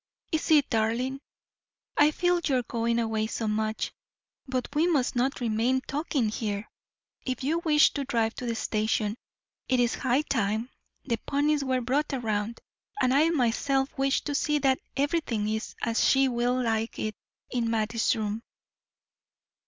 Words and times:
"Is 0.31 0.49
it, 0.49 0.67
darling? 0.71 1.21
I 1.95 2.09
feel 2.09 2.39
your 2.43 2.63
going 2.63 2.97
away 2.97 3.27
so 3.27 3.47
much. 3.47 3.91
But 4.47 4.67
we 4.73 4.87
must 4.87 5.15
not 5.15 5.39
remain 5.39 5.81
talking 5.81 6.29
here. 6.29 6.67
If 7.23 7.43
you 7.43 7.59
wish 7.59 7.93
to 7.93 8.03
drive 8.03 8.33
to 8.37 8.47
the 8.47 8.55
station, 8.55 9.15
it 9.69 9.79
is 9.79 9.93
high 9.93 10.23
time 10.23 10.71
the 11.05 11.17
ponies 11.27 11.63
were 11.63 11.81
brought 11.81 12.11
round, 12.13 12.61
and 12.99 13.13
I 13.13 13.29
myself 13.29 13.95
wish 13.95 14.21
to 14.21 14.33
see 14.33 14.57
that 14.57 14.79
everything 14.97 15.47
is 15.47 15.75
as 15.83 16.03
she 16.03 16.27
will 16.27 16.59
like 16.59 16.97
it 16.97 17.13
in 17.51 17.69
Mattie's 17.69 18.15
room." 18.15 18.41